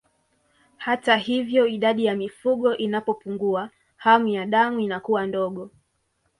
Hata 0.77 1.17
hivyo 1.17 1.67
idadi 1.67 2.05
ya 2.05 2.15
mifugo 2.15 2.75
inapopungua 2.77 3.69
hamu 3.97 4.27
ya 4.27 4.45
damu 4.45 4.79
inakuwa 4.79 5.25
ndogo 5.27 5.69